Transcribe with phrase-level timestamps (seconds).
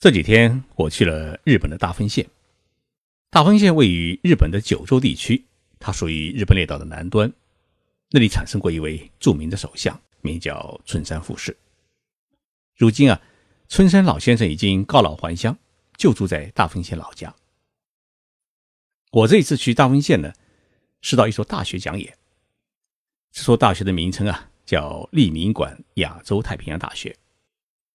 [0.00, 2.26] 这几天我去了日本的大分县。
[3.28, 5.44] 大分县位于日本的九州地区，
[5.78, 7.30] 它属于日本列岛的南端。
[8.08, 11.54] 那里产生过一位著名的首相，名叫春山富士。
[12.78, 13.20] 如今啊，
[13.68, 15.58] 春山老先生已经告老还乡，
[15.98, 17.36] 就住在大分县老家。
[19.12, 20.32] 我这一次去大分县呢，
[21.02, 22.16] 是到一所大学讲演。
[23.32, 27.14] 这所大学的名称啊，叫立民馆亚洲太平洋大学，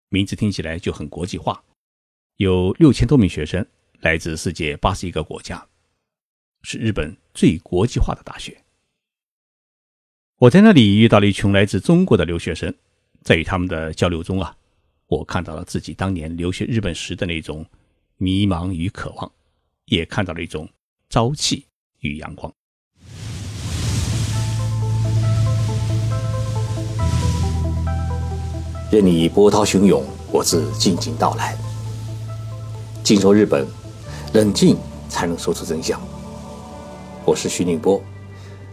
[0.09, 1.63] 名字听起来就很国际化。
[2.37, 3.65] 有六千多名学生，
[4.01, 5.65] 来自世界八十一个国家，
[6.63, 8.61] 是日本最国际化的大学。
[10.39, 12.75] 我在那里遇到了一群来自中国的留学生，
[13.21, 14.53] 在与他们的交流中啊，
[15.07, 17.65] 我看到了自己当年留学日本时的那种
[18.17, 19.31] 迷茫与渴望，
[19.85, 20.67] 也看到了一种
[21.09, 21.65] 朝气
[22.01, 22.53] 与阳光。
[28.91, 31.57] 任你波涛汹涌，我自静静到来。
[33.05, 33.63] 静说日本，
[34.33, 34.75] 冷静
[35.07, 36.01] 才能说出真相。
[37.23, 38.03] 我是徐宁波，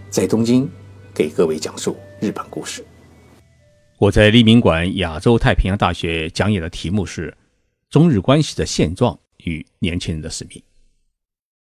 [0.08, 0.66] 在东京
[1.12, 2.82] 给各位讲述日本故事。
[3.98, 7.36] 我在立民馆亚洲太平洋大学讲演的题目是
[7.90, 10.62] “中日关系的现状与年轻人的使命”。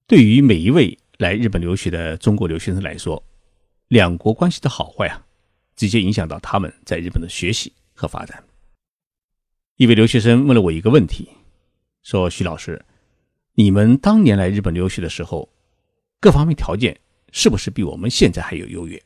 [0.08, 3.22] 对于每一位来日本留学的中国留学生来说，
[3.88, 5.22] 两国关系的好坏啊，
[5.76, 8.42] 直接影响到他们在日本的学习和发展。
[9.76, 11.28] 一位留学生问了我一个问题。
[12.04, 12.84] 说徐老师，
[13.54, 15.48] 你们当年来日本留学的时候，
[16.20, 17.00] 各方面条件
[17.32, 19.02] 是不是比我们现在还有优越？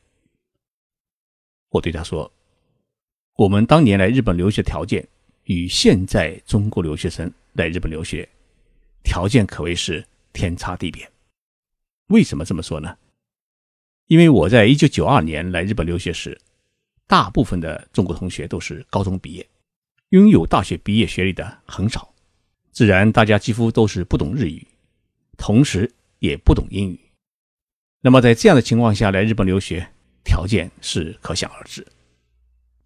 [1.69, 2.29] 我对他说，
[3.37, 5.07] 我们当年来日本留学条件
[5.45, 8.27] 与现在中国留学生来日本留学
[9.01, 11.09] 条件可谓是天差地别。
[12.07, 12.97] 为什么这么说呢？
[14.07, 16.37] 因为我在一九九二年来日本留学时，
[17.07, 19.49] 大部分的中国同学都是高中毕业，
[20.09, 22.13] 拥有大学毕业学历的很少。
[22.79, 24.65] 自然，大家几乎都是不懂日语，
[25.37, 26.97] 同时也不懂英语。
[27.99, 29.85] 那么，在这样的情况下来日本留学，
[30.23, 31.85] 条件是可想而知。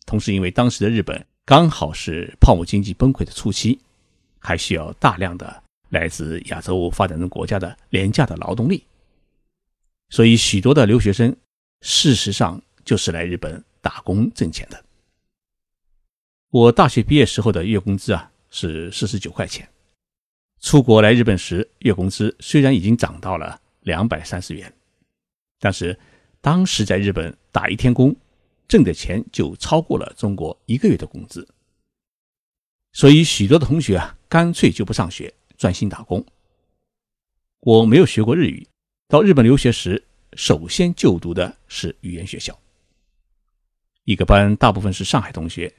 [0.08, 3.80] 同时，因为当时的日本刚好是泡沫经济崩溃的初期，
[4.40, 8.84] 还需要大量的来自亚洲发展中国家的廉价的劳动力，
[10.10, 11.38] 所以许多的留学生
[11.82, 14.86] 事实上就是来日本打工挣钱的。
[16.50, 19.70] 我大学毕业时候的月工资啊是四十九块钱。
[20.64, 24.74] 出国来日本时，月工资虽然已经涨到了两百三十元，
[25.60, 26.00] 但是
[26.40, 28.16] 当时在日本打一天工，
[28.66, 31.46] 挣的钱就超过了中国一个月的工资。
[32.94, 36.26] 所以许多的同学啊，干脆就不上学，专心打工。
[37.60, 38.66] 我没有学过日语，
[39.10, 42.58] 到日本留学时，首先就读的是语言学校。
[44.06, 45.72] 一个班大部分是上海同学，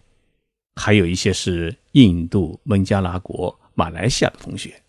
[0.77, 3.59] 还有一些是印度、孟加拉国。
[3.75, 4.83] 马来西亚的同学，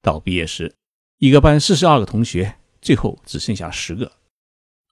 [0.00, 0.72] 到毕业时，
[1.18, 4.12] 一个班四十二个同学，最后只剩下十个，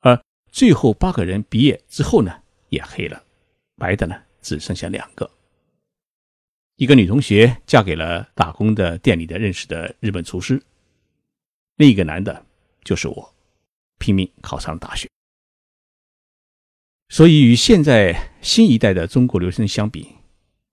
[0.01, 0.21] 而
[0.51, 3.23] 最后八个人毕业之后呢，也黑了，
[3.77, 5.31] 白的呢只剩下两个。
[6.75, 10.61] 一个女同学嫁给了打工的店里的认识的日本厨师，
[11.77, 12.45] 另一个男的
[12.83, 13.35] 就是我，
[14.01, 15.09] 拼命考上了大学。
[17.09, 20.17] 所以与现在新一代的中国留学生相比，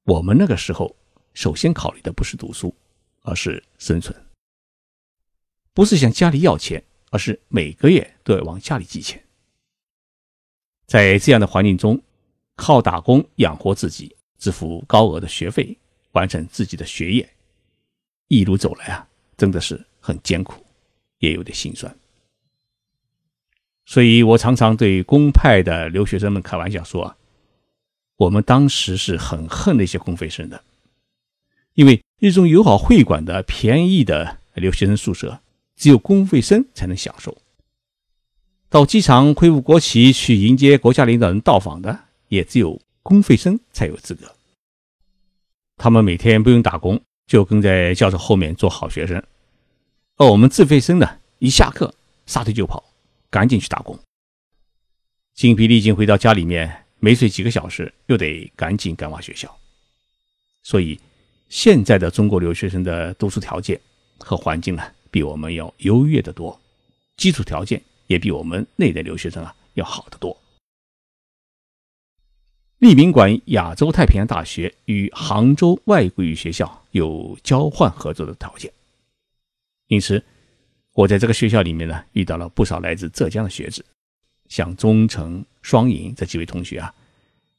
[0.05, 0.95] 我们那个时候。
[1.33, 2.75] 首先考虑的不是读书，
[3.21, 4.15] 而是生存。
[5.73, 9.23] 不是向家里要钱，而是每个月都要往家里寄钱。
[10.85, 12.01] 在这样的环境中，
[12.55, 15.77] 靠打工养活自己，支付高额的学费，
[16.11, 17.29] 完成自己的学业，
[18.27, 20.61] 一路走来啊，真的是很艰苦，
[21.19, 21.97] 也有点心酸。
[23.85, 27.17] 所以我常常对公派的留学生们开玩笑说啊，
[28.17, 30.61] 我们当时是很恨那些公费生的。
[31.73, 35.41] 因为日中友好会馆的便宜的留学生宿舍，
[35.75, 37.37] 只有公费生才能享受。
[38.69, 44.35] 到机场挥舞国旗去迎接国家领导人到访的，也只有公费生才有资格。
[45.77, 49.23] 他们每天不用打工，就跟在教授后面做好学生。
[50.17, 51.93] 而我们自费生呢，一下课
[52.25, 52.83] 撒腿就跑，
[53.29, 53.97] 赶紧去打工。
[55.33, 59.57] 精疲力尽回到家里面，没睡几个小时，又得赶紧赶往学校。
[60.63, 60.99] 所以。
[61.51, 63.77] 现在的中国留学生的读书条件
[64.17, 66.57] 和环境呢，比我们要优越的多，
[67.17, 70.35] 基础条件也比我们那代留学生啊要好得多。
[72.77, 78.71] 立民馆亚洲太平洋大学与杭州外国语学校有交换合作的条件，
[79.87, 80.23] 因此
[80.93, 83.85] 我在这个学校里面呢，遇到了不少来自浙江的学子，
[84.47, 86.95] 像钟诚、双赢这几位同学啊，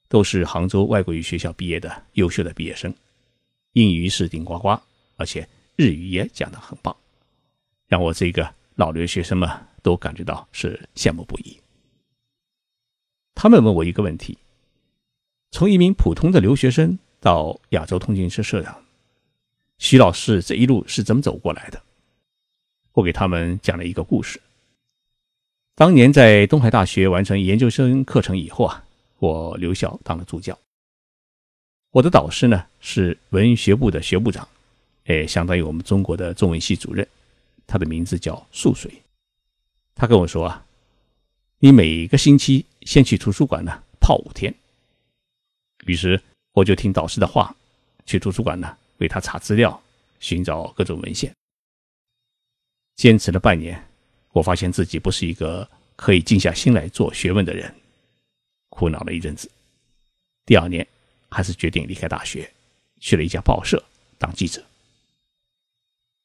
[0.09, 2.93] 都是杭州外国语学校毕业的优秀的毕业生。
[3.73, 4.79] 英语是顶呱呱，
[5.17, 6.95] 而且日语也讲得很棒，
[7.87, 9.49] 让我这个老留学生们
[9.83, 11.59] 都感觉到是羡慕不已。
[13.35, 14.37] 他们问我一个问题：
[15.51, 18.85] 从一名普通的留学生到亚洲通讯社社长，
[19.79, 21.83] 徐老师这一路是怎么走过来的？
[22.93, 24.41] 我给他们讲了一个故事。
[25.75, 28.85] 当年在东海大学完成研究生课程以后啊，
[29.19, 30.59] 我留校当了助教。
[31.93, 34.49] 我的导师呢是文学部的学部长，
[35.05, 37.06] 哎，相当于我们中国的中文系主任，
[37.67, 38.91] 他的名字叫素水。
[39.94, 40.65] 他跟我说啊，
[41.59, 44.53] 你每个星期先去图书馆呢泡五天。
[45.85, 46.21] 于是
[46.53, 47.55] 我就听导师的话，
[48.06, 49.79] 去图书馆呢为他查资料，
[50.19, 51.31] 寻找各种文献。
[52.97, 53.81] 坚持了半年。
[54.33, 57.71] 我发现自己不是一个可以静下心来做学问的人，
[58.71, 59.50] 苦恼了一阵子。
[60.47, 60.87] 第二年，
[61.32, 62.52] 还是决定离开大学，
[63.00, 63.82] 去了一家报社
[64.19, 64.62] 当记者。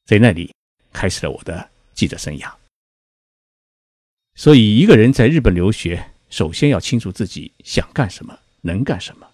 [0.06, 0.54] 在那里，
[0.92, 2.54] 开始了我的记者生涯。
[4.36, 9.28] 所以，一个人在日本留学，首先要清楚自己想干什么，能干什么。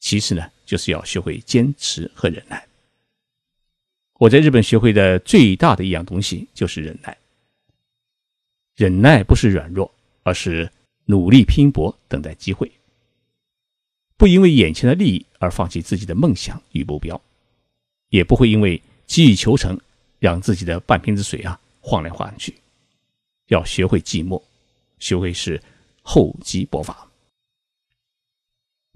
[0.00, 2.66] 其次呢，就是要学会坚持和忍耐。
[4.20, 7.16] 我在日本学会的最大的一样东西就是忍耐。
[8.76, 9.92] 忍耐不是软弱，
[10.22, 10.70] 而是
[11.06, 12.70] 努力拼搏，等待机会。
[14.16, 17.20] 不因为眼前的利益而放弃自己的梦想与目标，
[18.10, 19.78] 也不会因为急于求成，
[20.18, 22.54] 让自己的半瓶子水啊晃来晃去。
[23.48, 24.42] 要学会寂寞，
[24.98, 25.62] 学会是
[26.02, 27.08] 厚积薄发。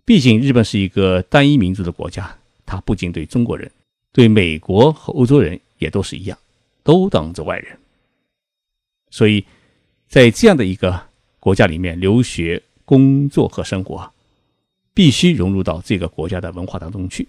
[0.04, 3.70] 毕竟日本是一个单一民族的国家，它不仅对中国人，
[4.12, 6.38] 对美国和欧洲人也都是一样，
[6.82, 7.78] 都当着外人。
[9.10, 9.44] 所以。
[10.10, 10.98] 在这样的一个
[11.38, 14.10] 国家里面留学、工作和生活，
[14.98, 17.28] 必须融入到这个国家的文化当中去。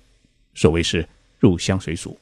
[0.56, 1.08] 所谓是
[1.38, 2.18] 入乡随俗。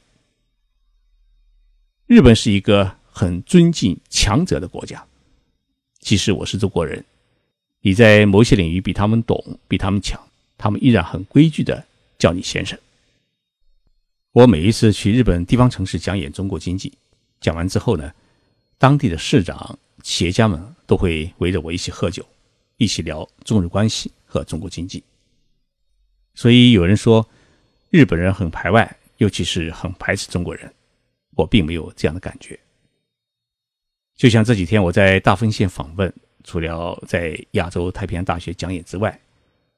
[2.06, 5.02] 日本是一个很尊敬强者的国家，
[6.00, 7.02] 即使我是中国人，
[7.80, 10.20] 你在某些领域比他们懂、比他们强，
[10.58, 11.82] 他们依然很规矩的
[12.18, 12.78] 叫你先生。
[14.32, 16.92] 我每一次去日本地方城市讲演中国经济，
[17.40, 18.12] 讲完之后呢，
[18.76, 19.78] 当地的市长。
[20.02, 22.22] 企业家们都会围着我一起喝酒，
[22.76, 25.02] 一起聊中日关系和中国经济。
[26.38, 27.28] 所以有人说
[27.90, 30.72] 日本人很排外，尤其是很排斥中国人。
[31.34, 32.56] 我并没有这样的感觉。
[34.14, 36.14] 就像这几天我在大分县访问，
[36.44, 39.20] 除了在亚洲太平洋大学讲演之外，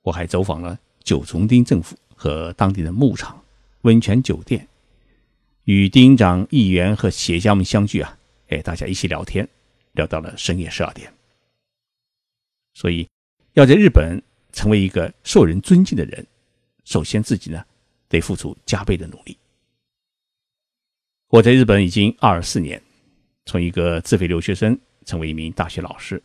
[0.03, 3.43] 我还走访了九重町政府和当地的牧场、
[3.81, 4.69] 温泉酒店，
[5.65, 8.19] 与町长、议员和企业家们相聚啊，
[8.49, 9.49] 哎，大家一起聊天。
[9.93, 11.11] 聊到了深夜十二点，
[12.75, 13.09] 所以
[13.55, 14.23] 要在日本
[14.53, 16.25] 成为一个受人尊敬的人，
[16.91, 17.65] 首先自己呢
[18.09, 19.39] 得付出加倍的努力。
[21.29, 22.83] 我在日本已经二十四年，
[23.47, 24.77] 从一个自费留学生
[25.07, 26.21] 成为一名大学老师，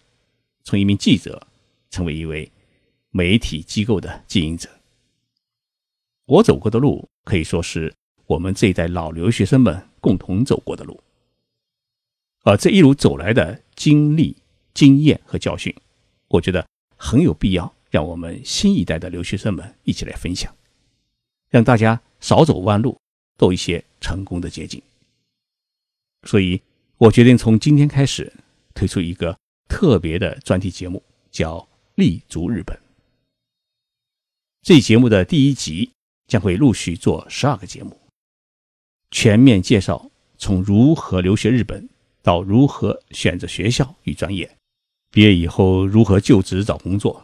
[0.64, 1.46] 从一名记者
[1.92, 2.52] 成为一位
[3.12, 4.68] 媒体机构的经营者。
[6.26, 7.94] 我走过的路可以说是
[8.26, 11.00] 我们这一代老留学生们共同走过的路。
[12.42, 14.36] 而这一路走来的经历、
[14.74, 15.72] 经验和教训，
[16.30, 20.56] 我觉得很有必要让我们新一代的留学生们一起来分享，
[21.50, 23.00] 让大家少走弯路，
[23.38, 24.82] 多一些成功的捷径。
[26.24, 26.62] 所以，
[26.98, 28.32] 我决定从今天开始
[28.74, 29.38] 推出一个
[29.68, 31.58] 特别的专题节目，叫
[31.96, 32.76] 《立足日本》。
[34.62, 35.92] 这节目的第一集
[36.28, 38.00] 将会陆续做十二个节目，
[39.12, 41.88] 全面介绍从如何留学日本。
[42.26, 44.58] 到如何选择学校与专业，
[45.12, 47.24] 毕业以后如何就职找工作，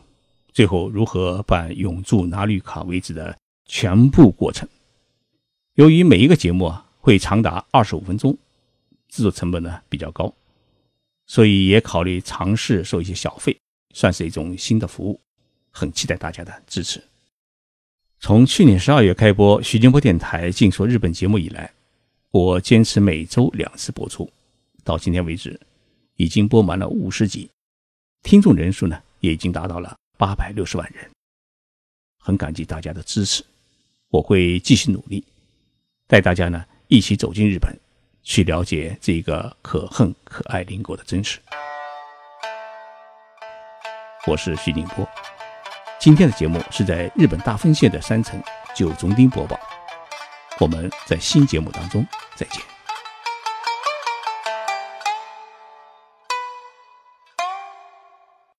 [0.54, 4.68] 最后如何办永驻拿绿卡为止的全部过程。
[5.76, 8.38] 由于每一个节目啊会长达二十五分钟，
[9.10, 10.34] 制作成本呢比较高，
[11.26, 13.58] 所以也考虑尝试收一些小费，
[13.94, 15.20] 算是一种新的服务。
[15.74, 17.02] 很期待大家的支持。
[18.20, 21.72] 从去年十二月开播徐金波电台《静说日本》节目以来，
[22.32, 24.30] 我坚持每周两次播出。
[24.84, 25.58] 到今天为止，
[26.18, 27.50] 已经播满了五十集，
[28.22, 31.10] 听众人数呢也已经达到了八百六十万人。
[32.20, 33.44] 很感激大家的支持，
[34.10, 35.26] 我会继续努力，
[36.08, 37.76] 带大家呢一起走进日本，
[38.22, 41.40] 去了解这个可恨可爱邻国的真实。
[44.28, 45.10] 我是徐宁波，
[46.00, 48.40] 今天的节目是在日本大分县的山城
[48.76, 49.60] 九重町播报。
[50.60, 52.62] 我们在新节目当中再见。